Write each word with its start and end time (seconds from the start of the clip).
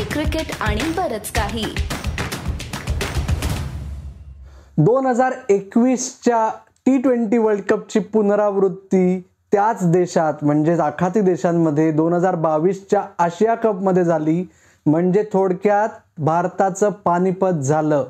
Hockey 0.00 0.12
cricket 0.12 0.50
आणि 0.60 0.92
बरच 0.96 1.30
काही. 1.30 1.64
दोन 4.78 5.06
हजार 5.06 5.32
एकवीसच्या 5.48 6.48
टी 6.86 6.96
ट्वेंटी 6.98 7.38
वर्ल्ड 7.38 7.62
कपची 7.70 7.98
पुनरावृत्ती 8.12 9.20
त्याच 9.52 9.84
देशात 9.90 10.44
म्हणजेच 10.44 10.80
आखाती 10.80 11.20
देशांमध्ये 11.20 11.90
दोन 11.92 12.12
हजार 12.12 12.34
बावीसच्या 12.34 13.02
आशिया 13.18 13.54
कपमध्ये 13.54 14.04
झाली. 14.04 14.44
म्हणजे 14.86 15.24
थोडक्यात 15.32 15.88
भारताचं 16.18 16.90
पानिपत 17.04 17.60
झालं. 17.62 18.04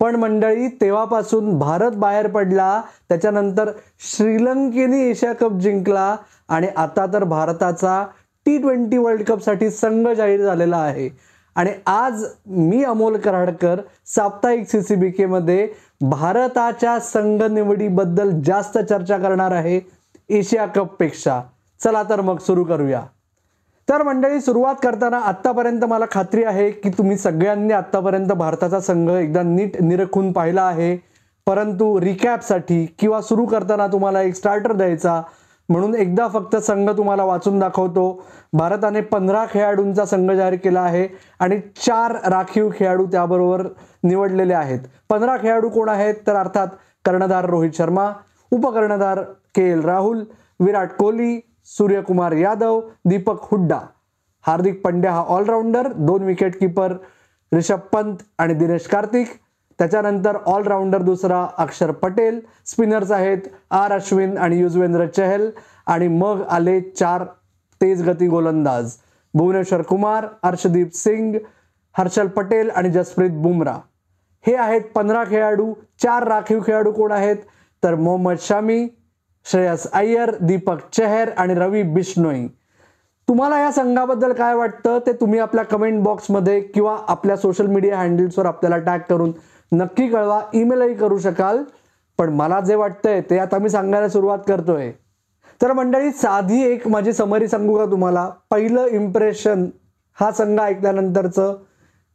पण 0.00 0.16
मंडळी 0.16 0.68
तेव्हापासून 0.80 1.58
भारत 1.58 1.92
बाहेर 1.92 2.26
पडला 2.26 2.80
त्याच्यानंतर 3.08 3.70
श्रीलंकेने 4.10 5.08
एशिया 5.08 5.32
कप 5.32 5.52
जिंकला 5.52 6.16
आणि 6.48 6.66
आता 6.76 7.06
तर 7.12 7.24
भारताचा 7.24 8.04
टी 8.48 8.56
ट्वेंटी 8.58 8.98
वर्ल्ड 8.98 9.22
कपसाठी 9.22 9.70
संघ 9.70 10.08
जाहीर 10.08 10.42
झालेला 10.42 10.76
आहे. 10.76 11.08
आणि 11.56 11.70
आज 11.86 12.24
मी 12.46 12.82
अमोल 12.84 13.16
कराडकर 13.16 13.80
साप्ताहिक 14.06 14.68
सी 14.68 14.80
सी 14.82 14.94
बी 14.94 15.10
केमध्ये 15.10 15.68
भारताच्या 16.00 16.98
संघ 17.00 17.42
निवडीबद्दल 17.42 18.30
जास्त 18.44 18.78
चर्चा 18.78 19.18
करणार 19.18 19.50
आहे 19.50 19.80
एशिया 20.28 20.66
कपपेक्षा 20.66 21.40
चला 21.80 22.02
तर 22.02 22.20
मग 22.20 22.38
सुरू 22.38 22.64
करूया. 22.64 23.02
तर 23.88 24.02
मंडळी 24.02 24.40
सुरुवात 24.40 24.74
करताना 24.82 25.18
आत्तापर्यंत 25.18 25.84
मला 25.84 26.04
खात्री 26.10 26.44
आहे 26.44 26.70
की 26.70 26.90
तुम्ही 26.90 27.16
सगळ्यांनी 27.16 27.72
आत्तापर्यंत 27.72 28.32
भारताचा 28.32 28.80
संघ 28.80 29.10
एकदा 29.10 29.42
नीट 29.42 29.80
निरखून 29.82 30.32
पाहिला 30.32 30.62
आहे. 30.62 30.96
परंतु 31.46 32.00
रिकॅपसाठी 32.00 32.86
किंवा 32.98 33.20
सुरू 33.20 33.46
करताना 33.46 33.86
तुम्हाला 33.86 34.22
एक 34.22 34.34
स्टार्टर 34.34 34.72
द्यायचा 34.72 35.22
म्हणून 35.68 35.94
एकदा 35.94 36.26
फक्त 36.28 36.56
संघ 36.56 36.90
तुम्हाला 36.90 37.24
वाचून 37.24 37.58
दाखवतो. 37.58 38.22
भारताने 38.52 39.00
पंधरा 39.00 39.44
खेळाडूंचा 39.50 40.04
संघ 40.04 40.30
जाहीर 40.30 40.54
केला 40.64 40.80
आहे 40.80 41.06
आणि 41.40 41.60
चार 41.76 42.14
राखीव 42.30 42.68
खेळाडू 42.76 43.06
त्याबरोबर 43.06 43.66
निवडलेले 44.02 44.54
आहेत. 44.54 44.78
पंधरा 45.08 45.36
खेळाडू 45.36 45.68
कोण 45.68 45.88
आहेत? 45.88 46.14
तर 46.26 46.36
अर्थात 46.36 46.68
कर्णधार 47.04 47.48
रोहित 47.50 47.72
शर्मा 47.74 48.10
उपकर्णधार 48.52 49.20
के 49.54 49.70
एल 49.70 49.84
राहुल 49.84 50.24
विराट 50.60 50.92
कोहली 50.98 51.38
सूर्यकुमार 51.66 52.32
यादव 52.32 52.80
दीपक 53.04 53.42
हुड्डा. 53.50 53.78
हार्दिक 54.44 54.80
पंड्या 54.84 55.12
हा 55.12 55.22
ऑलराऊंडर 55.28 55.92
दोन 55.92 56.22
विकेट 56.22 56.58
किपर 56.60 56.92
रिषभ 57.52 57.78
पंत 57.92 58.16
आणि 58.38 58.54
दिनेश 58.54 58.86
कार्तिक. 58.86 59.28
त्याच्यानंतर 59.78 60.36
ऑलराऊंडर 60.46 61.02
दुसरा 61.02 61.46
अक्षर 61.58 61.90
पटेल 61.90 62.40
स्पिनर्स 62.66 63.10
आहेत 63.12 63.48
आर 63.70 63.92
अश्विन 63.92 64.36
आणि 64.38 64.58
युजवेंद्र 64.60 65.06
चहल 65.06 65.48
आणि 65.86 66.08
मग 66.08 66.42
आले 66.50 66.80
चार 66.80 67.24
तेज 67.80 68.02
गती 68.08 68.26
गोलंदाज. 68.28 68.92
भुवनेश्वर 69.34 69.82
कुमार 69.82 70.26
अर्षदीप 70.42 70.94
सिंग 70.94 71.34
हर्षल 71.94 72.26
पटेल 72.26 72.70
आणि 72.70 72.90
जसप्रीत 72.90 73.30
बुमराह 73.42 73.78
हे 74.44 74.54
आहेत 74.56 74.82
पंधरा 74.94 75.22
खेळाडू 75.24 75.72
चार 76.02 76.26
राखीव 76.28 76.60
खेळाडू 76.66 76.92
कोण 76.92 77.12
आहेत? 77.12 77.36
तर 77.82 77.94
मोहम्मद 77.94 78.36
शामी 78.40 78.86
श्रेयस 79.46 79.86
अय्यर 79.92 80.30
दीपक 80.40 80.78
चेहर 80.92 81.30
आणि 81.36 81.54
रवी 81.54 81.82
बिश्नोई. 81.82 82.46
तुम्हाला 83.28 83.58
या 83.60 83.70
संघाबद्दल 83.72 84.32
काय 84.32 84.54
वाटतं 84.54 84.98
ते 85.06 85.12
तुम्ही 85.12 85.38
आपल्या 85.38 85.64
कमेंट 85.64 86.02
बॉक्समध्ये 86.02 86.60
किंवा 86.60 86.96
आपल्या 87.08 87.36
सोशल 87.36 87.66
मीडिया 87.66 87.98
हँडल्सवर 87.98 88.46
आपल्याला 88.46 88.78
टॅग 88.78 89.00
करून 89.08 89.32
नक्की 89.72 90.08
कळवा 90.08 90.40
ईमेलही 90.54 90.94
करू 90.94 91.18
शकाल 91.18 91.62
पण 92.18 92.32
मला 92.34 92.60
जे 92.60 92.74
वाटतंय 92.74 93.20
ते 93.20 93.38
आता 93.38 93.58
मी 93.58 93.68
सांगायला 93.68 94.08
सुरुवात 94.08 94.38
करतोय. 94.48 94.90
तर 95.62 95.72
मंडळी 95.72 96.10
साधी 96.10 96.62
एक 96.64 96.86
माझी 96.88 97.12
समरी 97.12 97.48
सांगू 97.48 97.76
का 97.76 97.84
तुम्हाला? 97.84 98.30
पहिलं 98.50 98.86
इम्प्रेशन 98.86 99.68
हा 100.20 100.30
संघ 100.32 100.60
ऐकल्यानंतरचं 100.60 101.56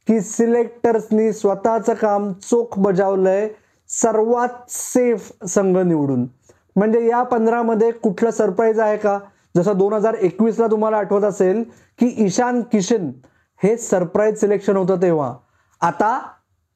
की 0.08 0.20
सिलेक्टर्सनी 0.20 1.32
स्वतःचं 1.32 1.94
काम 1.94 2.32
चोख 2.32 2.78
बजावलंय 2.78 3.48
सर्वात 3.88 4.70
सेफ 4.70 5.32
संघ 5.48 5.76
निवडून. 5.78 6.26
म्हणजे 6.76 7.06
या 7.06 7.22
पंधरामध्ये 7.22 7.90
कुठलं 7.90 8.30
सरप्राईज 8.30 8.80
आहे 8.80 8.96
का? 8.96 9.18
जसं 9.56 9.76
दोन 9.78 9.92
हजार 9.92 10.14
एकवीसला 10.14 10.66
तुम्हाला 10.66 10.96
आठवत 10.96 11.24
असेल 11.24 11.64
की 11.98 12.14
ईशान 12.18 12.60
किशन 12.72 13.10
हे 13.62 13.76
सरप्राईज 13.76 14.40
सिलेक्शन 14.40 14.76
होतं 14.76 15.02
तेव्हा. 15.02 15.34
आता 15.80 16.18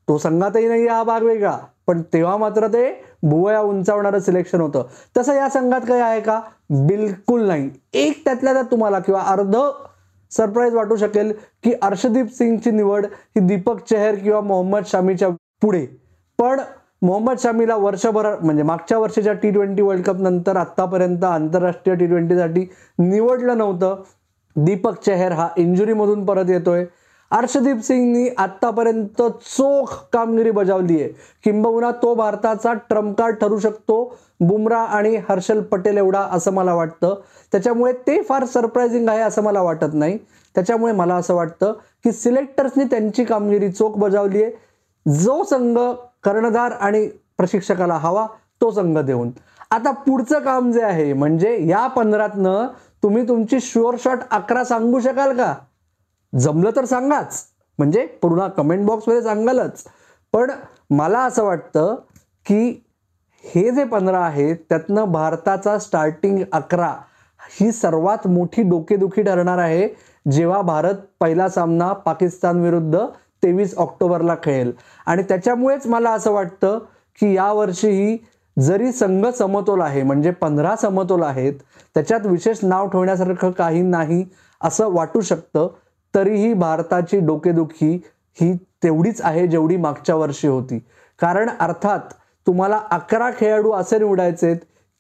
तो 0.09 0.19
संघातही 0.19 0.69
नाही 0.69 0.87
हा 0.87 1.03
भाग 1.03 1.23
वेगळा 1.23 1.57
पण 1.87 2.03
तेव्हा 2.13 2.37
मात्र 2.37 2.67
ते 2.67 2.85
भुवया 3.23 3.61
उंचावणारं 3.61 4.19
सिलेक्शन 4.19 4.61
होतं. 4.61 4.85
तसं 5.17 5.35
या 5.35 5.49
संघात 5.49 5.81
काही 5.81 6.01
आहे 6.01 6.21
का? 6.21 6.41
बिलकुल 6.71 7.47
नाही. 7.47 7.71
एक 7.95 8.25
त्यातल्या 8.25 8.53
त्यात 8.53 8.65
तुम्हाला 8.65 8.99
किंवा 8.99 9.21
अर्ध 9.21 9.57
सरप्राईज 10.31 10.75
वाटू 10.75 10.97
शकेल 10.97 11.33
की 11.65 11.73
अर्शदीप 11.83 12.33
सिंगची 12.33 12.71
निवड 12.71 13.07
ही 13.07 13.41
दीपक 13.41 13.79
चेहर 13.91 14.15
किंवा 14.15 14.41
मोहम्मद 14.41 14.83
शामीच्या 14.87 15.29
पुढे. 15.63 15.87
पण 16.39 16.61
मोहम्मद 17.03 17.39
शामीला 17.39 17.77
वर्षभर 17.77 18.27
म्हणजे 18.41 18.63
मागच्या 18.63 18.99
वर्षीच्या 18.99 19.33
टी 19.33 19.51
ट्वेंटी 19.51 19.83
वर्ल्ड 19.83 20.05
कप 20.05 20.21
नंतर 20.21 20.57
आतापर्यंत 20.57 21.25
आंतरराष्ट्रीय 21.25 21.97
टी 21.97 22.07
ट्वेंटीसाठी 22.07 22.67
निवडलं 22.99 23.59
नव्हतं. 23.59 24.03
दीपक 24.57 25.01
चेहर 25.05 25.33
हा 25.33 25.49
इंजुरीमधून 25.57 26.25
परत 26.25 26.51
येतोय. 26.51 26.85
अर्शदीप 27.31 27.81
सिंगनी 27.83 28.29
आतापर्यंत 28.39 29.21
चोख 29.47 29.93
कामगिरी 30.13 30.51
बजावली 30.51 31.01
आहे 31.03 31.09
किंबहुना 31.45 31.91
तो 32.03 32.15
भारताचा 32.15 32.73
ट्रम्प 32.89 33.19
कार्ड 33.19 33.37
ठरू 33.37 33.59
शकतो 33.59 33.97
बुमराह 34.41 34.95
आणि 34.97 35.15
हर्षल 35.29 35.61
पटेल 35.63 35.97
एवढा 35.99 36.21
असं 36.33 36.53
मला 36.53 36.75
वाटतं. 36.75 37.15
त्याच्यामुळे 37.53 37.93
ते 38.07 38.21
फार 38.23 38.45
सरप्रायझिंग 38.45 39.09
आहे 39.09 39.21
असं 39.21 39.43
मला 39.43 39.63
वाटत 39.63 39.95
नाही. 39.95 40.19
त्याच्यामुळे 40.55 40.93
मला 40.93 41.15
असं 41.15 41.35
वाटतं 41.35 41.73
की 42.05 42.13
सिलेक्टर्सनी 42.13 42.85
त्यांची 42.85 43.25
कामगिरी 43.25 43.71
चोख 43.71 43.99
बजावली 43.99 44.43
आहे 44.43 45.13
जो 45.21 45.43
संघ 45.45 45.79
कर्णधार 46.25 46.73
आणि 46.73 47.07
प्रशिक्षकाला 47.39 47.95
हवा 47.95 48.27
तो 48.61 48.71
संघ 48.71 48.99
देऊन. 48.99 49.31
आता 49.71 49.91
पुढचं 49.91 50.39
काम 50.39 50.71
जे 50.73 50.83
आहे 50.83 51.13
म्हणजे 51.13 51.57
या 51.69 51.87
पंधरातनं 51.87 52.67
तुम्ही 53.03 53.29
तुमची 53.29 53.61
शुअर 53.61 53.97
शॉट 54.05 54.19
अकरा 54.31 54.65
सांगू 54.65 55.01
शकाल 55.01 55.37
का? 55.37 55.55
जमलं 56.33 56.71
तर 56.77 56.85
सांगाच. 56.85 57.45
म्हणजे 57.79 58.07
पूर्ण 58.23 58.47
कमेंट 58.47 58.87
बॉक्समध्ये 58.87 59.23
सांगालच. 59.23 59.85
पण 60.33 60.51
मला 60.91 61.21
असं 61.21 61.45
वाटतं 61.45 61.95
की 62.47 62.85
हे 63.45 63.71
जे 63.71 63.85
पंधरा 63.85 64.21
आहेत 64.21 64.57
त्यातनं 64.69 65.05
भारताचा 65.05 65.79
स्टार्टिंग 65.79 66.39
अकरा 66.53 66.95
ही 67.61 67.73
सर्वात 67.73 68.27
मोठी 68.27 68.63
डोकेदुखी 68.63 69.23
ठरणार 69.23 69.59
आहे 69.59 69.89
जेव्हा 70.31 70.61
भारत 70.63 70.95
पहिला 71.21 71.49
सामना 71.49 71.93
पाकिस्तान 71.93 72.61
विरुद्ध 72.61 72.99
तेवीस 73.43 73.75
ऑक्टोबरला 73.77 74.35
खेळेल. 74.35 74.73
आणि 75.07 75.23
त्याच्यामुळेच 75.23 75.87
मला 75.87 76.11
असं 76.11 76.33
वाटतं 76.33 76.79
की 77.21 77.35
यावर्षीही 77.35 78.19
जरी 78.57 78.93
संघ 78.93 79.27
समतोल 79.27 79.81
आहे 79.81 80.03
म्हणजे 80.03 80.31
पंधरा 80.31 80.77
समतोल 80.77 81.23
आहेत 81.23 81.55
त्याच्यात 81.95 82.27
विशेष 82.27 82.59
नाव 82.63 82.89
ठेवण्यासारखं 82.89 83.51
काही 83.51 83.83
नाही 83.83 84.25
असं 84.61 84.93
वाटू 84.93 85.21
शकतं. 85.21 85.69
तरीही 86.19 86.53
भारताची 86.55 87.19
डोकेदुखी 87.21 87.95
ही 88.41 88.53
तेवढीच 88.83 89.21
आहे 89.25 89.47
जेवढी 89.47 89.77
मागच्या 89.77 90.15
वर्षी 90.15 90.49
होती. 90.49 90.79
कारण 91.21 91.51
अर्थात 91.61 92.13
तुम्हाला 92.47 92.81
अकरा 92.91 93.31
खेळाडू 93.39 93.73
असे 93.73 93.99
निवडायचे 93.99 94.55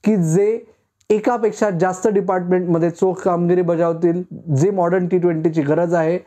की 0.05 0.17
जे 0.17 0.65
एकापेक्षा 1.11 1.71
जास्त 1.71 2.09
डिपार्टमेंटमध्ये 2.09 2.91
चोख 2.91 3.15
कामगिरी 3.15 3.63
बजावतील 3.63 4.23
जे 4.57 4.71
मॉडर्न 4.71 5.07
टी 5.09 5.19
ट्वेंटीची 5.19 5.63
गरज 5.63 5.95
आहे 5.95 6.19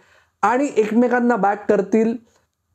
आणि 0.42 0.68
एकमेकांना 0.78 1.36
बॅक 1.36 1.68
करतील 1.70 2.16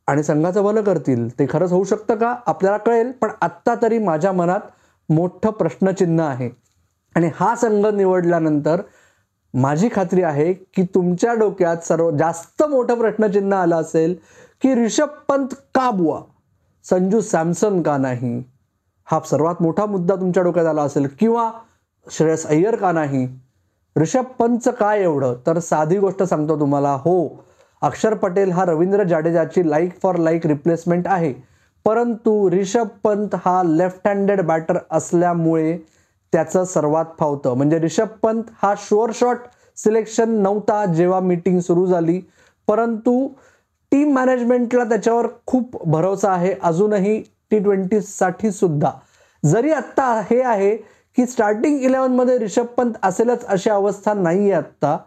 आणि 0.07 0.23
संघाचं 0.23 0.63
भलं 0.63 0.81
करतील. 0.81 1.27
ते 1.39 1.45
खरंच 1.49 1.71
होऊ 1.71 1.83
शकतं 1.83 2.15
का? 2.15 2.35
आपल्याला 2.45 2.77
कळेल 2.77 3.11
पण 3.11 3.29
आत्ता 3.41 3.75
तरी 3.81 3.99
माझ्या 3.99 4.31
मनात 4.31 4.59
मोठं 5.09 5.51
प्रश्नचिन्ह 5.51 6.23
आहे. 6.23 6.49
आणि 7.15 7.29
हा 7.35 7.55
संघ 7.55 7.85
निवडल्यानंतर 7.87 8.81
माझी 9.53 9.89
खात्री 9.95 10.21
आहे 10.21 10.53
की 10.53 10.83
तुमच्या 10.83 11.33
डोक्यात 11.33 11.77
सर्व 11.77 12.11
जास्त 12.11 12.63
मोठं 12.63 12.95
प्रश्नचिन्ह 12.95 13.55
आलं 13.55 13.75
असेल 13.75 14.15
की 14.61 14.75
रिषभ 14.75 15.07
पंत 15.27 15.47
का 15.75 15.91
बुवा? 15.91 16.21
संजू 16.83 17.21
सॅमसन 17.21 17.81
का 17.81 17.97
नाही? 17.97 18.43
हा 19.05 19.19
सर्वात 19.19 19.55
मोठा 19.61 19.85
मुद्दा 19.85 20.15
तुमच्या 20.15 20.43
डोक्यात 20.43 20.65
आला 20.65 20.81
असेल 20.81 21.07
किंवा 21.19 21.51
श्रेयस 22.11 22.47
अय्यर 22.47 22.75
का 22.75 22.91
नाही? 22.91 23.27
ऋषभ 23.97 24.23
पंतचं 24.39 24.71
काय 24.71 25.01
एवढं? 25.01 25.35
तर 25.47 25.59
साधी 25.59 25.97
गोष्ट 25.97 26.23
सांगतो 26.23 26.59
तुम्हाला 26.59 26.93
हो 26.93 27.43
अक्षर 27.81 28.13
पटेल 28.13 28.51
हा 28.51 28.65
रवींद्र 28.65 29.03
जाडेजाची 29.03 29.69
लाईक 29.69 30.01
फॉर 30.03 30.15
लाईक 30.15 30.45
रिप्लेसमेंट 30.45 31.07
आहे. 31.07 31.33
परंतु 31.85 32.51
रिषभ 32.51 32.87
पंत 33.03 33.35
हा 33.45 33.63
लेफ्ट 33.63 34.07
हँडेड 34.07 34.41
बॅटर 34.41 34.77
असल्यामुळे 34.91 35.77
त्याचं 36.33 36.63
सर्वात 36.63 37.05
फावतं. 37.19 37.53
म्हणजे 37.53 37.79
रिषभ 37.79 38.07
पंत 38.21 38.43
हा 38.63 38.73
शुअर 38.77 39.11
शॉट 39.13 39.37
सिलेक्शन 39.77 40.29
नव्हता 40.29 40.85
जेव्हा 40.85 41.19
मीटिंग 41.19 41.59
सुरू 41.59 41.85
झाली. 41.85 42.21
परंतु 42.67 43.27
टीम 43.91 44.13
मॅनेजमेंटला 44.13 44.83
त्याच्यावर 44.83 45.27
खूप 45.45 45.87
भरोसा 45.87 46.31
आहे. 46.31 46.53
अजूनही 46.63 47.21
टी 47.51 47.59
ट्वेंटीसाठी 47.59 48.51
सुद्धा. 48.51 48.91
जरी 49.45 49.71
आत्ता 49.71 50.21
हे 50.31 50.41
आहे 50.41 50.75
की 51.17 51.25
स्टार्टिंग 51.25 51.79
इलेव्हनमध्ये 51.79 52.37
रिषभ 52.37 52.65
पंत 52.65 52.93
असेलच 53.03 53.45
अशी 53.45 53.69
अवस्था 53.69 54.13
नाही 54.13 54.39
आहे 54.39 54.51
आत्ता. 54.51 54.97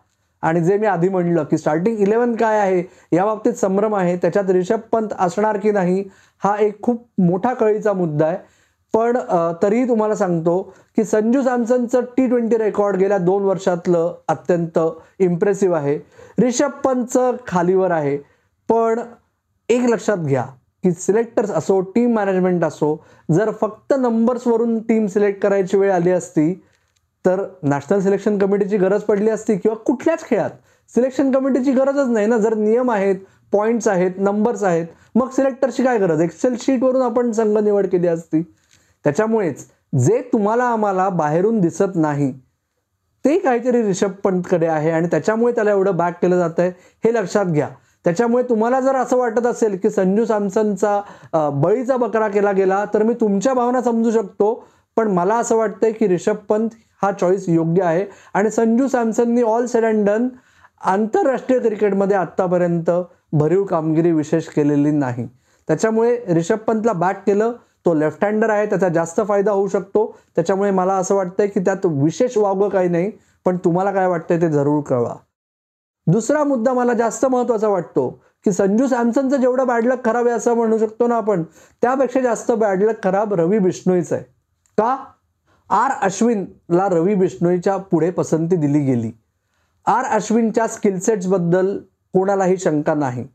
आणि 0.43 0.61
जे 0.61 0.77
मी 0.79 0.87
आधी 0.87 1.09
म्हणलं 1.09 1.45
की 1.45 1.59
स्टार्टिंग 1.59 1.99
इलेव्हन 1.99 2.35
काय 2.37 2.59
आहे 2.59 2.83
या 3.13 3.25
बाबतीत 3.25 3.53
संभ्रम 3.53 3.95
आहे. 3.95 4.17
त्याच्यात 4.17 4.51
रिषभ 4.51 4.81
पंत 4.93 5.09
असणार 5.19 5.57
की 5.57 5.71
नाही 5.71 6.05
हा 6.45 6.57
एक 6.57 6.83
खूप 6.83 7.07
मोठा 7.19 7.55
कळीचा 7.55 7.93
मुद्दा 7.93 8.27
आहे. 8.27 8.37
पण 8.95 9.17
तरीही 9.63 9.89
तुम्हाला 9.89 10.15
सांगतो 10.15 10.61
की 10.97 11.05
संजू 11.05 11.43
सॅमसनचं 11.43 12.05
टी 12.17 12.27
ट्वेंटी 12.29 12.57
रेकॉर्ड 12.59 12.97
गेल्या 12.97 13.19
दोन 13.19 13.43
वर्षातलं 13.45 14.15
अत्यंत 14.29 14.79
इम्प्रेसिव्ह 15.19 15.77
आहे. 15.77 15.99
रिषभ 16.39 16.71
पंतचं 16.85 17.37
खालीवर 17.47 17.91
आहे. 17.91 18.17
पण 18.69 19.01
एक 19.69 19.89
लक्षात 19.91 20.19
घ्या 20.19 20.45
की 20.85 20.91
सिलेक्टर्स 20.93 21.51
असो 21.51 21.81
टीम 21.95 22.15
मॅनेजमेंट 22.15 22.65
असो 22.65 22.97
जर 23.33 23.51
फक्त 23.61 23.93
नंबर्सवरून 23.99 24.79
टीम 24.83 25.07
सिलेक्ट 25.07 25.41
करायची 25.43 25.77
वेळ 25.77 25.93
आली 25.93 26.11
असती 26.11 26.53
तर 27.25 27.43
नॅशनल 27.63 28.01
सिलेक्शन 28.01 28.39
कमिटीची 28.39 28.77
गरज 28.79 29.03
पडली 29.03 29.31
असती 29.31 29.57
किंवा 29.57 29.77
कुठल्याच 29.87 30.25
खेळात. 30.29 30.51
सिलेक्शन 30.93 31.31
कमिटीची 31.33 31.73
गरजच 31.73 32.09
नाही 32.09 32.27
ना. 32.27 32.39
जर 32.39 32.55
नियम 32.55 32.91
आहेत 32.91 33.17
पॉईंट्स 33.53 33.89
आहेत 33.89 34.19
नंबर्स 34.19 34.63
आहेत 34.65 34.87
मग 35.15 35.29
सिलेक्टरची 35.37 35.85
काय 35.85 35.99
गरज? 35.99 36.21
एक्सेल 36.21 36.55
शीटवरून 36.61 37.03
आपण 37.03 37.31
संघ 37.33 37.59
निवड 37.59 37.87
केली 37.87 38.07
असती. 38.09 38.43
त्याच्यामुळेच 39.05 39.67
जे 39.99 40.20
तुम्हाला 40.32 40.64
आम्हाला 40.64 41.08
बाहेरून 41.08 41.61
दिसत 41.61 41.97
नाही 41.97 42.32
ते 43.25 43.38
काहीतरी 43.38 43.82
रिषभ 43.82 44.11
पंतकडे 44.25 44.67
आहे 44.67 44.91
आणि 44.91 45.08
त्याच्यामुळे 45.11 45.55
त्याला 45.55 45.70
एवढं 45.70 45.97
बॅक 45.97 46.20
केलं 46.23 46.38
जातं 46.38 46.62
आहे 46.62 46.70
हे 47.05 47.12
लक्षात 47.14 47.47
घ्या. 47.47 47.69
त्याच्यामुळे 48.05 48.43
तुम्हाला 48.49 48.81
जर 48.81 48.97
असं 48.97 49.17
वाटत 49.17 49.47
असेल 49.47 49.76
की 49.79 49.91
संजू 49.91 50.25
सॅमसनचा 50.25 51.50
बळीचा 51.55 51.97
बकरा 51.97 52.29
केला 52.29 52.52
गेला 52.52 52.85
तर 52.94 53.02
मी 53.02 53.14
तुमच्या 53.20 53.55
भावना 53.55 53.82
समजू 53.82 54.11
शकतो. 54.11 54.52
पण 54.97 55.11
मला 55.14 55.37
असं 55.38 55.56
वाटतंय 55.56 55.93
की 55.93 56.08
रिषभ 56.08 56.37
पंत 56.49 56.69
हा 57.02 57.11
चॉईस 57.12 57.49
योग्य 57.49 57.82
आहे 57.82 58.05
आणि 58.35 58.50
संजू 58.50 58.87
सॅमसननी 58.88 59.43
ऑल 59.43 59.67
सेड 59.67 59.85
अँड 59.85 60.05
डन 60.06 60.29
आंतरराष्ट्रीय 60.85 61.58
क्रिकेटमध्ये 61.61 62.17
आत्तापर्यंत 62.17 62.91
भरीव 63.32 63.64
कामगिरी 63.64 64.12
विशेष 64.12 64.49
केलेली 64.49 64.91
नाही. 64.91 65.26
त्याच्यामुळे 65.69 66.17
रिषभ 66.35 66.58
पंतला 66.67 66.93
बॅक 66.93 67.23
केलं 67.26 67.52
तो 67.87 67.94
लेफ्ट 67.94 68.25
हँडर 68.25 68.50
आहे 68.50 68.67
त्याचा 68.67 68.88
जास्त 68.88 69.21
फायदा 69.29 69.53
होऊ 69.53 69.69
शकतो. 69.69 70.19
त्याच्यामुळे 70.37 70.71
मला 70.71 70.94
असं 70.94 71.15
वाटतंय 71.15 71.47
की 71.47 71.61
त्यात 71.61 71.87
विशेष 71.87 72.37
वावगं 72.37 72.69
काही 72.69 72.88
नाही 72.88 73.12
पण 73.44 73.56
तुम्हाला 73.56 73.93
काय 73.93 74.06
वाटतंय 74.06 74.41
ते 74.41 74.49
जरूर 74.49 74.82
कळवा. 74.82 75.15
दुसरा 76.06 76.44
मुद्दा 76.44 76.73
मला 76.73 76.93
जास्त 76.93 77.27
महत्त्वाचा 77.27 77.69
वाटतो 77.69 78.23
की 78.44 78.53
संजू 78.53 78.87
सॅमसनचं 78.87 79.37
जेवढं 79.37 79.67
बॅडलक 79.67 80.05
खराब 80.05 80.27
आहे 80.27 80.37
असं 80.37 80.55
म्हणू 80.55 80.79
शकतो 80.79 81.06
ना 81.06 81.17
आपण 81.17 81.43
त्यापेक्षा 81.82 82.21
जास्त 82.21 82.53
बॅडलक 82.53 83.05
खराब 83.05 83.35
रवी 83.35 83.59
बिष्णोईचं 83.59 84.15
आहे. 84.15 84.25
का? 84.79 85.05
आर 85.71 85.91
अश्विनला 86.03 86.88
रवी 86.88 87.15
बिष्णोईच्या 87.15 87.76
पुढे 87.76 88.11
पसंती 88.11 88.56
दिली 88.56 88.79
गेली. 88.79 89.12
आर 89.87 90.05
अश्विनच्या 90.05 90.67
स्किलसेट्सबद्दल 90.67 91.79
कोणालाही 92.12 92.56
शंका 92.56 92.94
नाही. 92.94 93.29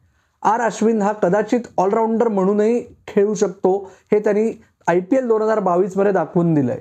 आर 0.43 0.61
अश्विन 0.61 1.01
हा 1.01 1.11
कदाचित 1.13 1.59
ऑलराऊंडर 1.77 2.27
म्हणूनही 2.27 2.79
खेळू 3.07 3.33
शकतो 3.33 3.77
हे 4.11 4.19
त्यांनी 4.19 4.51
आय 4.87 4.99
पी 4.99 5.15
एल 5.15 5.27
दोन 5.27 5.41
हजार 5.41 5.59
बावीसमध्ये 5.59 6.11
दाखवून 6.11 6.53
दिलंय. 6.53 6.79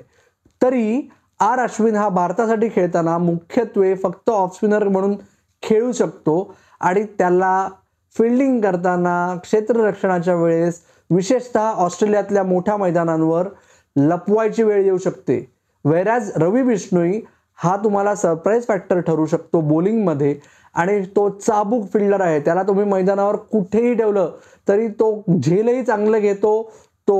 तरी 0.61 1.09
आर 1.39 1.59
अश्विन 1.59 1.95
हा 1.95 2.07
भारतासाठी 2.09 2.69
खेळताना 2.69 3.17
मुख्यत्वे 3.17 3.93
फक्त 3.95 4.29
ऑफस्पिनर 4.29 4.87
म्हणून 4.87 5.15
खेळू 5.63 5.91
शकतो 5.91 6.55
आणि 6.81 7.03
त्याला 7.17 7.67
फिल्डिंग 8.15 8.59
करताना 8.61 9.35
क्षेत्ररक्षणाच्या 9.43 10.35
वेळेस 10.35 10.81
विशेषतः 11.09 11.71
ऑस्ट्रेलियातल्या 11.77 12.43
मोठ्या 12.43 12.77
मैदानांवर 12.77 13.47
लपवायची 13.95 14.63
वेळ 14.63 14.83
येऊ 14.85 14.97
शकते. 14.97 15.45
वैराज 15.85 16.31
रवी 16.35 16.61
बिष्णोई 16.63 17.19
हा 17.59 17.75
तुम्हाला 17.83 18.15
सरप्राईज 18.15 18.67
फॅक्टर 18.67 18.99
ठरू 18.99 19.25
शकतो 19.25 19.59
बॉलिंगमध्ये 19.61 20.33
आणि 20.75 21.01
तो 21.15 21.27
चाबूक 21.37 21.85
फिल्डर 21.93 22.21
आहे 22.21 22.39
त्याला 22.45 22.63
तुम्ही 22.63 22.85
मैदानावर 22.85 23.35
कुठेही 23.51 23.93
ठेवलं 23.93 24.31
तरी 24.67 24.87
तो 24.99 25.11
झेलही 25.41 25.83
चांगलं 25.83 26.19
घेतो 26.19 26.61
तो 27.07 27.15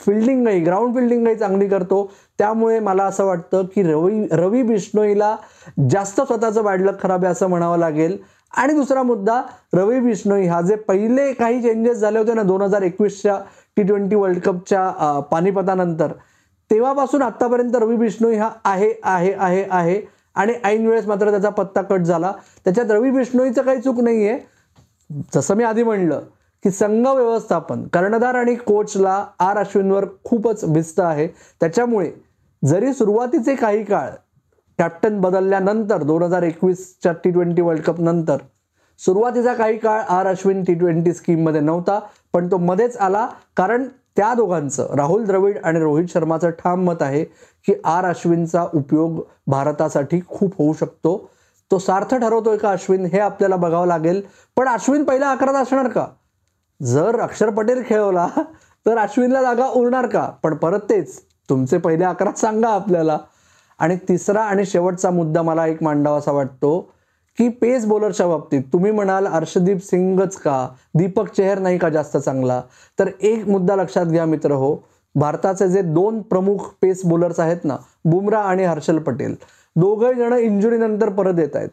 फिल्डिंगही 0.00 0.60
ग्राउंड 0.60 0.94
फिल्डिंगही 0.94 1.34
चांगली 1.36 1.68
करतो. 1.68 2.10
त्यामुळे 2.38 2.78
मला 2.80 3.04
असं 3.04 3.24
वाटतं 3.26 3.62
की 3.74 3.82
रवी 3.82 4.26
रवी 4.32 4.62
बिष्णोईला 4.62 5.34
जास्त 5.90 6.20
स्वतःचं 6.20 6.64
बॅडलक 6.64 7.00
खराब 7.02 7.24
आहे 7.24 7.32
असं 7.32 7.48
म्हणावं 7.48 7.78
लागेल. 7.78 8.16
आणि 8.52 8.74
दुसरा 8.74 9.02
मुद्दा 9.02 9.40
रवी 9.74 10.00
बिष्णोई 10.00 10.46
हा 10.46 10.60
जे 10.62 10.74
पहिले 10.88 11.32
काही 11.32 11.62
चेंजेस 11.62 11.96
झाले 11.98 12.18
होते 12.18 12.34
ना 12.34 12.42
दोन 12.42 12.62
हजार 12.62 12.82
एकवीसच्या 12.82 13.38
टी 13.76 13.82
ट्वेंटी 13.82 14.16
वर्ल्ड 14.16 14.38
कपच्या 14.40 15.20
पानिपतानंतर 15.30 16.12
तेव्हापासून 16.70 17.22
आत्तापर्यंत 17.22 17.76
रवी 17.76 17.96
बिष्णोई 17.96 18.36
हा 18.36 18.50
आहे 18.64 18.92
आहे 19.04 19.32
आहे 19.32 19.64
आहे. 19.70 20.00
आणि 20.34 20.54
ऐन 20.64 20.86
वेळेस 20.86 21.06
मात्र 21.06 21.30
त्याचा 21.30 21.48
पत्ता 21.48 21.82
कट 21.82 22.00
झाला. 22.00 22.32
त्याच्यात 22.64 22.90
रवी 22.90 23.10
बिष्णोईचं 23.10 23.62
काही 23.62 23.80
चूक 23.80 24.00
नाही 24.00 24.28
आहे 24.28 24.38
जसं 25.34 25.54
मी 25.56 25.64
आधी 25.64 25.82
म्हणलं 25.82 26.22
की 26.64 26.70
संघ 26.70 27.06
व्यवस्थापन 27.06 27.86
कर्णधार 27.92 28.34
आणि 28.34 28.54
कोचला 28.56 29.24
आर 29.38 29.58
अश्विनवर 29.58 30.04
खूपच 30.24 30.64
भिस्त 30.64 31.00
आहे. 31.00 31.26
त्याच्यामुळे 31.60 32.10
जरी 32.62 32.92
सुरुवातीचे 32.94 33.54
काही 33.54 33.82
काळ 33.84 34.10
कॅप्टन 34.78 35.20
बदलल्यानंतर 35.20 36.02
दोन 36.02 36.22
हजार 36.22 36.42
एकवीसच्या 36.42 37.12
टी 37.24 37.30
ट्वेंटी 37.30 37.62
वर्ल्ड 37.62 37.82
कप 37.82 38.00
नंतर 38.00 38.36
सुरुवातीचा 39.00 39.52
काही 39.54 39.76
काळ 39.78 40.00
आर 40.08 40.26
अश्विन 40.26 40.62
टी 40.64 40.74
ट्वेंटी 40.74 41.12
स्कीममध्ये 41.12 41.60
नव्हता 41.60 41.98
पण 42.32 42.50
तो 42.50 42.56
मध्येच 42.58 42.96
आला. 42.96 43.26
कारण 43.56 43.86
त्या 44.16 44.34
दोघांचं 44.34 44.94
राहुल 44.94 45.24
द्रविड 45.24 45.58
आणि 45.64 45.80
रोहित 45.80 46.08
शर्माचं 46.08 46.50
ठाम 46.50 46.84
मत 46.84 47.02
आहे 47.02 47.24
की 47.66 47.74
आर 47.84 48.04
अश्विनचा 48.04 48.66
उपयोग 48.74 49.20
भारतासाठी 49.46 50.20
खूप 50.28 50.54
होऊ 50.58 50.72
शकतो. 50.72 51.30
तो 51.70 51.78
सार्थ 51.78 52.14
ठरवतोय 52.14 52.56
का 52.56 52.70
अश्विन 52.70 53.06
हे 53.06 53.18
आपल्याला 53.18 53.56
बघावं 53.56 53.86
लागेल. 53.86 54.22
पण 54.56 54.68
अश्विन 54.68 55.04
पहिला 55.04 55.30
अकरात 55.30 55.54
असणार 55.54 55.88
का? 55.88 56.06
जर 56.82 57.20
अक्षर 57.20 57.50
पटेल 57.50 57.82
खेळवला 57.86 58.28
तर 58.86 58.98
अश्विनला 58.98 59.42
जागा 59.42 59.66
उरणार 59.66 60.06
का? 60.06 60.30
पण 60.42 60.54
परत 60.54 60.80
तेच 60.90 61.20
तुमचे 61.48 61.78
पहिले 61.78 62.04
अकरा 62.04 62.32
सांगा 62.32 62.68
आपल्याला. 62.68 63.18
आणि 63.78 63.96
तिसरा 64.08 64.42
आणि 64.42 64.66
शेवटचा 64.66 65.10
मुद्दा 65.10 65.42
मला 65.42 65.66
एक 65.66 65.82
मांडावासा 65.82 66.32
वाटतो. 66.32 66.92
की 67.38 67.48
पेस 67.50 67.86
बॉलरच्या 67.86 68.26
बाबतीत 68.26 68.62
तुम्ही 68.72 68.90
म्हणाल 68.90 69.26
अर्षदीप 69.26 69.78
सिंगच 69.82 70.36
का? 70.36 70.68
दीपक 70.94 71.32
चेहर 71.32 71.58
नाही 71.58 71.78
का 71.78 71.88
जास्त 71.88 72.16
चांगला? 72.16 72.60
तर 72.98 73.08
एक 73.20 73.48
मुद्दा 73.48 73.76
लक्षात 73.76 74.06
घ्या 74.06 74.24
मित्र 74.24 74.52
हो. 74.52 74.76
भारताचे 75.14 75.68
जे 75.68 75.82
दोन 75.82 76.20
प्रमुख 76.20 76.70
पेस 76.82 77.04
बॉलर्स 77.04 77.40
आहेत 77.40 77.64
ना 77.64 77.76
बुमरा 78.04 78.38
आणि 78.40 78.64
हर्षल 78.64 78.98
पटेल 78.98 79.34
दोघंही 79.76 80.14
जण 80.14 80.32
इंजुरीनंतर 80.32 81.08
परत 81.08 81.38
येत 81.38 81.56
आहेत. 81.56 81.68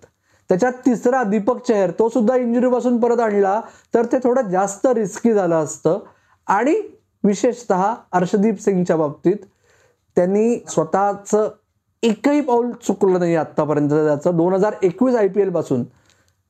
त्याच्यात 0.49 0.73
तिसरा 0.85 1.23
दीपक 1.23 1.65
चेहर 1.67 1.91
तो 1.99 2.09
सुद्धा 2.09 2.35
इंजुरीपासून 2.35 2.99
परत 2.99 3.19
आणला 3.19 3.59
तर 3.93 4.05
ते 4.05 4.17
थोडं 4.23 4.49
जास्त 4.49 4.87
रिस्की 4.87 5.33
झालं 5.33 5.55
असतं. 5.55 5.99
आणि 6.47 6.75
विशेषतः 7.23 7.83
अर्षदीप 8.11 8.59
सिंगच्या 8.59 8.95
बाबतीत 8.95 9.35
त्यांनी 10.15 10.57
स्वतःचं 10.67 11.49
एकही 12.03 12.41
पाऊल 12.41 12.71
चुकलं 12.83 13.19
नाही 13.19 13.35
आत्तापर्यंत. 13.35 13.89
त्याचं 13.89 14.37
दोन 14.37 14.53
हजार 14.53 14.73
एकवीस 14.83 15.15
आय 15.15 15.27
पी 15.27 15.41
एलपासून 15.41 15.83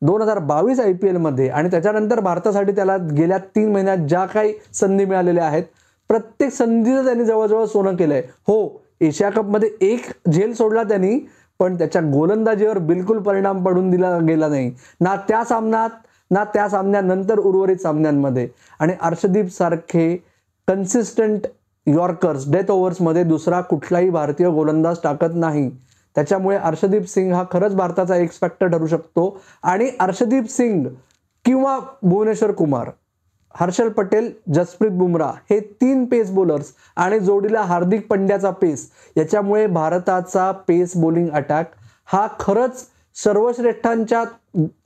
दोन 0.01 0.21
हजार 0.21 0.39
बावीस 0.39 0.79
आय 0.79 0.93
पी 0.93 1.07
एलमध्ये 1.07 1.47
आणि 1.49 1.69
त्याच्यानंतर 1.71 2.19
भारतासाठी 2.19 2.71
त्याला 2.71 2.95
गेल्या 3.17 3.37
तीन 3.55 3.71
महिन्यात 3.71 3.97
ज्या 4.09 4.25
काही 4.25 4.53
संधी 4.73 5.05
मिळालेल्या 5.05 5.45
आहेत 5.45 5.63
प्रत्येक 6.09 6.51
संधीचं 6.53 7.05
त्यांनी 7.05 7.25
जवळजवळ 7.25 7.65
सोनं 7.65 7.95
केलं 7.95 8.13
आहे 8.13 8.23
हो 8.47 8.81
एशिया 9.01 9.29
कपमध्ये 9.29 9.69
एक 9.81 10.05
झेल 10.31 10.53
सोडला 10.53 10.83
त्यांनी 10.83 11.17
पण 11.59 11.77
त्याच्या 11.77 12.01
गोलंदाजीवर 12.11 12.77
बिलकुल 12.77 13.17
परिणाम 13.19 13.63
पडून 13.63 13.89
दिला 13.91 14.17
गेला 14.19 14.47
नाही. 14.47 14.71
ना 15.01 15.15
त्या 15.27 15.43
सामन्यात 15.43 15.89
ना 16.31 16.43
त्या 16.43 16.67
सामन्यानंतर 16.69 17.39
उर्वरित 17.39 17.77
सामन्यांमध्ये. 17.77 18.47
आणि 18.79 18.93
अर्षदीप 19.01 19.49
सारखे 19.51 20.15
कन्सिस्टंट 20.67 21.47
यॉर्कर्स 21.87 22.49
डेथ 22.51 22.71
ओव्हर्समध्ये 22.71 23.23
दुसरा 23.23 23.61
कुठलाही 23.61 24.09
भारतीय 24.09 24.49
गोलंदाज 24.49 24.97
टाकत 25.03 25.35
नाही. 25.35 25.69
त्याच्यामुळे 26.15 26.57
अर्षदीप 26.57 27.05
सिंग 27.07 27.31
हा 27.33 27.43
खरंच 27.51 27.75
भारताचा 27.75 28.15
एक्स 28.15 28.39
फॅक्टर 28.41 28.67
ठरू 28.67 28.87
शकतो. 28.87 29.37
आणि 29.63 29.89
अर्षदीप 29.99 30.49
सिंग 30.49 30.87
किंवा 31.45 31.77
भुवनेश्वर 32.03 32.51
कुमार 32.51 32.89
हर्षल 33.55 33.89
पटेल 33.89 34.31
जसप्रीत 34.53 34.91
बुमराह 34.91 35.31
हे 35.49 35.59
तीन 35.81 36.05
पेस 36.05 36.29
बॉलर्स 36.31 36.71
आणि 36.95 37.19
जोडीला 37.19 37.61
हार्दिक 37.61 38.07
पंड्याचा 38.07 38.51
पेस 38.51 38.87
याच्यामुळे 39.17 39.65
भारताचा 39.67 40.51
पेस 40.67 40.95
बॉलिंग 40.95 41.29
अटॅक 41.29 41.71
हा 42.05 42.27
खरंच 42.39 42.85
सर्वश्रेष्ठांच्या 43.15 44.23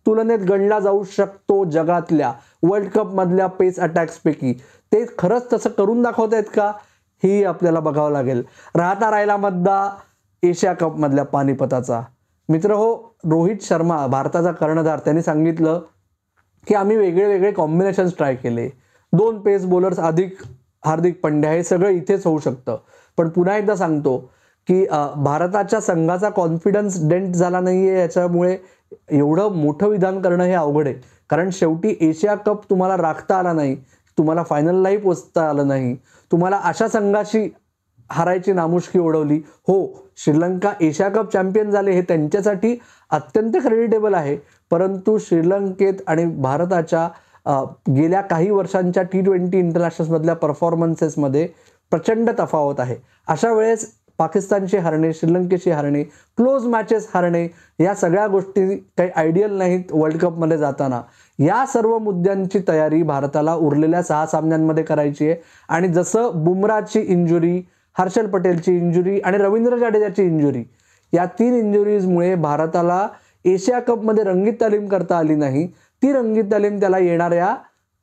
तुलनेत 0.05 0.39
गणला 0.39 0.79
जाऊ 0.79 1.03
शकतो 1.11 1.63
जगातल्या 1.65 2.31
वर्ल्ड 2.63 2.89
कप 2.89 3.13
मधल्या 3.13 3.47
पेस 3.49 3.79
अटॅक्सपैकी 3.79 4.53
ते 4.95 5.05
खरंच 5.17 5.47
तसं 5.53 5.69
करून 5.69 6.01
दाखवत 6.03 6.33
आहेत 6.33 6.43
का? 6.55 6.71
ही 7.23 7.43
आपल्याला 7.43 7.79
बघावं 7.79 8.11
लागेल. 8.11 8.43
राहता 8.75 9.09
राहिला 9.11 9.37
मद्दा 9.37 9.89
एशिया 10.43 10.73
कप 10.73 10.95
मधल्या 10.97 11.23
पानिपताचा. 11.25 12.01
मित्र 12.49 12.73
हो 12.73 12.93
रोहित 13.29 13.57
शर्मा 13.61 14.05
भारताचा 14.07 14.51
कर्णधार 14.51 14.99
त्यांनी 14.99 15.21
सांगितलं 15.21 15.81
की 16.67 16.75
आम्ही 16.75 16.97
वेगळे 16.97 17.25
वेगळे 17.27 17.51
कॉम्बिनेशन्स 17.51 18.13
ट्राय 18.17 18.35
केले. 18.35 18.69
दोन 19.13 19.39
पेस 19.41 19.65
बॉलर्स 19.65 19.99
अधिक 19.99 20.37
हार्दिक 20.85 21.19
पंड्या 21.23 21.51
हे 21.51 21.63
सगळं 21.63 21.89
इथेच 21.89 22.25
होऊ 22.25 22.39
शकतं. 22.39 22.77
पण 23.17 23.29
पुन्हा 23.29 23.57
एकदा 23.57 23.75
सांगतो 23.75 24.17
की 24.67 24.85
भारताच्या 25.15 25.79
संघाचा 25.81 26.29
कॉन्फिडन्स 26.29 27.07
डेंट 27.09 27.35
झाला 27.35 27.59
नाहीये 27.59 27.99
याच्यामुळे 27.99 28.57
एवढं 29.11 29.53
मोठं 29.53 29.87
विधान 29.87 30.21
करणं 30.21 30.43
हे 30.43 30.53
अवघड 30.53 30.87
आहे. 30.87 30.95
कारण 31.29 31.49
शेवटी 31.53 31.95
एशिया 32.01 32.35
कप 32.35 32.69
तुम्हाला 32.69 32.97
राखता 32.97 33.37
आला 33.37 33.53
नाही. 33.53 33.77
तुम्हाला 34.17 34.43
फायनललाही 34.43 34.97
पोचता 34.97 35.49
आलं 35.49 35.67
नाही. 35.67 35.95
तुम्हाला 36.31 36.59
अशा 36.63 36.87
संघाशी 36.87 37.49
हारायची 38.09 38.53
नामुष्की 38.53 38.99
ओढवली. 38.99 39.41
हो 39.67 40.09
श्रीलंका 40.17 40.71
एशिया 40.81 41.09
कप 41.09 41.31
चॅम्पियन 41.33 41.71
झाले 41.71 41.91
हे 41.91 42.01
त्यांच्यासाठी 42.01 42.77
अत्यंत 43.09 43.53
क्रेडिटेबल 43.63 44.13
आहे. 44.13 44.37
परंतु 44.71 45.17
श्रीलंकेत 45.17 46.01
आणि 46.07 46.25
भारताच्या 46.41 47.07
गेल्या 47.95 48.21
काही 48.21 48.49
वर्षांच्या 48.49 49.03
टी 49.03 49.21
ट्वेंटी 49.21 49.57
इंटरनॅशनल्समधल्या 49.59 50.35
परफॉर्मन्सेसमध्ये 50.35 51.47
प्रचंड 51.91 52.29
तफावत 52.39 52.79
आहे. 52.79 52.95
अशा 53.27 53.51
वेळेस 53.53 53.91
पाकिस्तानशी 54.17 54.77
हरणे 54.77 55.11
श्रीलंकेशी 55.13 55.71
हरणे 55.71 56.03
क्लोज 56.37 56.65
मॅचेस 56.65 57.07
हरणे 57.13 57.47
या 57.79 57.93
सगळ्या 57.95 58.27
गोष्टी 58.27 58.75
काही 58.97 59.09
आयडियल 59.15 59.57
नाहीत 59.57 59.91
वर्ल्ड 59.91 60.17
कपमध्ये 60.17 60.57
जाताना. 60.57 61.01
या 61.39 61.65
सर्व 61.65 61.97
मुद्द्यांची 61.97 62.59
तयारी 62.67 63.01
भारताला 63.03 63.53
उरलेल्या 63.55 64.01
सहा 64.03 64.25
सामन्यांमध्ये 64.25 64.83
करायची 64.83 65.29
आहे. 65.29 65.35
आणि 65.69 65.87
जसं 65.87 66.31
बुमराची 66.35 66.99
इंजुरी 66.99 67.61
हर्षल 67.97 68.25
पटेलची 68.25 68.75
इंजुरी 68.77 69.19
आणि 69.19 69.37
रवींद्र 69.37 69.77
जाडेजाची 69.77 70.23
इंजुरी 70.23 70.63
या 71.13 71.25
तीन 71.25 71.53
इंजुरीजमुळे 71.53 72.35
भारताला 72.35 73.07
एशिया 73.45 73.79
कपमध्ये 73.79 74.23
रंगीत 74.23 74.53
तालीम 74.61 74.87
करता 74.87 75.17
आली 75.17 75.35
नाही. 75.35 75.67
ती 75.67 76.11
रंगीत 76.13 76.43
तालीम 76.51 76.79
त्याला 76.79 76.97
येणाऱ्या 76.97 77.55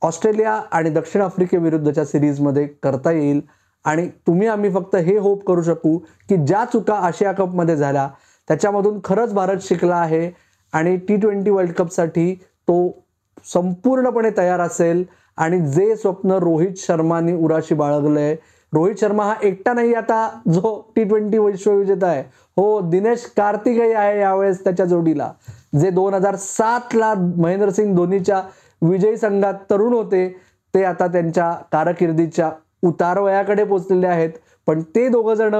ऑस्ट्रेलिया 0.03 0.61
आणि 0.73 0.91
दक्षिण 0.91 1.23
आफ्रिकेविरुद्धच्या 1.23 2.05
सिरीजमध्ये 2.05 2.67
करता 2.83 3.11
येईल. 3.11 3.41
आणि 3.85 4.09
तुम्ही 4.27 4.47
आम्ही 4.49 4.71
फक्त 4.71 4.97
हे 4.97 5.17
होप 5.19 5.45
करू 5.45 5.63
शकू 5.63 5.97
की 6.29 6.37
ज्या 6.37 6.65
चुका 6.65 6.95
आशिया 6.95 7.33
कपमध्ये 7.33 7.77
झाल्या 7.77 8.09
त्याच्यामधून 8.49 8.99
खरंच 9.05 9.33
भारत 9.35 9.57
शिकला 9.63 9.97
आहे. 9.97 10.31
आणि 10.73 10.97
टी 10.97 11.17
ट्वेंटी 11.17 11.51
वर्ल्ड 11.51 11.73
कपसाठी 11.73 12.35
तो 12.69 13.05
संपूर्णपणे 13.45 14.31
तयार 14.37 14.61
असेल. 14.61 15.05
आणि 15.37 15.61
जे 15.61 15.97
स्वप्न 15.97 16.31
रोहित 16.31 16.73
शर्माने 16.77 17.33
उराशी 17.35 17.75
बाळगलंय. 17.75 18.37
रोहित 18.73 18.95
शर्मा 19.01 19.25
हा 19.25 19.35
एकटा 19.43 19.73
नाही 19.73 19.95
आता 19.95 20.29
जो 20.53 20.93
टी 20.97 21.05
ट्वेंटी 21.05 21.39
विश्वविजेता 21.39 22.07
आहे. 22.07 22.23
हो 22.57 22.81
दिनेश 22.81 23.25
कार्तिकही 23.37 23.93
आहे 23.93 24.21
यावेळेस 24.21 24.65
त्याच्या 24.65 24.87
जोडीला. 24.87 25.33
जे 25.81 25.91
दोन 25.91 26.15
हजार 26.15 26.37
सातला 26.37 27.15
महेंद्रसिंग 27.37 27.95
धोनीच्या 27.97 28.43
विजयी 28.83 29.17
संघात 29.17 29.55
तरुण 29.71 29.93
होते 29.93 30.29
ते 30.75 30.85
आता 30.85 31.07
त्यांच्या 31.07 31.51
कारकिर्दीच्या 31.73 32.51
उतारवयाकडे 32.83 33.65
पोचलेले 33.65 34.07
आहेत. 34.07 34.31
पण 34.67 34.83
ते 34.83 35.09
दोघं 35.09 35.35
जण 35.35 35.55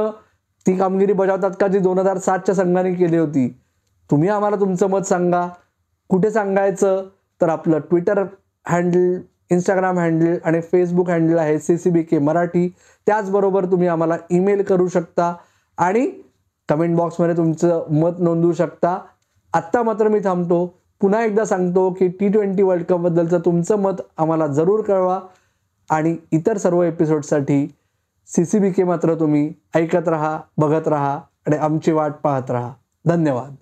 ती 0.67 0.77
कामगिरी 0.77 1.13
बजावतात 1.13 1.51
का 1.61 1.67
जी 1.69 1.79
दोन 1.79 1.99
हजार 1.99 2.19
सातच्या 2.19 2.55
संघाने 2.55 2.95
केली 2.95 3.17
होती? 3.17 3.49
तुम्ही 4.11 4.29
आम्हाला 4.29 4.57
तुमचं 4.57 4.91
मत 4.91 5.01
सांगा. 5.01 5.49
कुठे 6.09 6.31
सांगायचं? 6.31 7.09
तर 7.43 7.49
आपलं 7.49 7.79
ट्विटर 7.79 8.25
हँडल 8.69 9.21
इंस्टाग्राम 9.51 9.99
हँडल 9.99 10.37
आणि 10.45 10.61
फेसबुक 10.61 11.11
हँडल 11.11 11.39
आहे 11.39 11.59
C 11.59 11.79
C 11.79 11.91
B 11.91 12.03
K 12.03 12.19
Marathi. 12.19 12.75
त्याचबरोबर 13.07 13.65
तुम्ही 13.65 13.89
आम्हाला 13.89 14.17
ईमेल 14.31 14.63
करू 14.63 14.89
शकता 14.89 15.35
आणि 15.79 16.11
कमेंट 16.69 16.97
बॉक्समध्ये 16.97 17.37
तुमचं 17.37 17.85
मत 17.91 18.11
नोंदवू 18.19 18.53
शकता. 18.53 18.99
आत्ता 19.53 19.83
मात्र 19.83 20.09
मी 20.09 20.19
थांबतो. 20.19 20.75
पुन्हा 21.01 21.25
एकदा 21.25 21.45
सांगतो 21.45 21.91
की 21.91 22.09
टी 22.09 22.29
ट्वेंटी 22.29 22.63
वर्ल्ड 22.63 22.85
कपबद्दलचं 22.85 23.39
तुमचं 23.39 23.79
मत 23.79 24.01
आम्हाला 24.19 24.47
जरूर 24.47 24.83
कळवा. 24.83 25.21
आणि 25.91 26.17
इतर 26.33 26.57
सर्व 26.57 26.83
एपिसोडसाठी 26.83 27.75
सी 28.27 28.45
सी 28.45 28.59
बी 28.59 28.71
के 28.71 28.85
मात्र 28.85 29.15
तुम्ही 29.15 29.53
ऐकत 29.75 30.09
राहा 30.09 30.41
बघत 30.59 30.89
राहा 30.89 31.21
आणि 31.47 31.57
आमची 31.57 31.93
वाट 31.93 32.13
पाहत 32.23 32.51
राहा. 32.51 32.73
धन्यवाद. 33.07 33.55